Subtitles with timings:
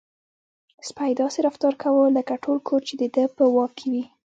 [0.87, 4.03] سپی داسې رفتار کاوه لکه ټول کور چې د ده په واک کې وي.